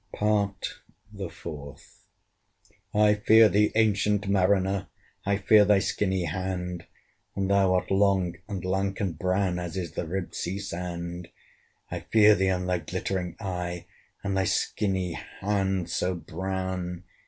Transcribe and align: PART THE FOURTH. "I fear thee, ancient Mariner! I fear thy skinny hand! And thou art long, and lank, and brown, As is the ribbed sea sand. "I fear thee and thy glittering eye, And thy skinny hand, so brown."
PART 0.15 0.79
THE 1.13 1.29
FOURTH. 1.29 2.07
"I 2.91 3.13
fear 3.13 3.47
thee, 3.49 3.71
ancient 3.75 4.27
Mariner! 4.27 4.87
I 5.27 5.37
fear 5.37 5.63
thy 5.63 5.77
skinny 5.77 6.23
hand! 6.23 6.87
And 7.35 7.51
thou 7.51 7.75
art 7.75 7.91
long, 7.91 8.33
and 8.47 8.65
lank, 8.65 8.99
and 8.99 9.15
brown, 9.19 9.59
As 9.59 9.77
is 9.77 9.91
the 9.91 10.07
ribbed 10.07 10.33
sea 10.33 10.57
sand. 10.57 11.27
"I 11.91 11.99
fear 11.99 12.33
thee 12.33 12.47
and 12.47 12.67
thy 12.67 12.79
glittering 12.79 13.35
eye, 13.39 13.85
And 14.23 14.35
thy 14.35 14.45
skinny 14.45 15.13
hand, 15.39 15.87
so 15.91 16.15
brown." 16.15 17.03